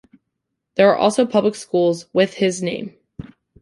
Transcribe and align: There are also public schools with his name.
There 0.77 0.89
are 0.89 0.95
also 0.95 1.27
public 1.27 1.53
schools 1.53 2.07
with 2.11 2.33
his 2.33 2.63
name. 2.63 2.95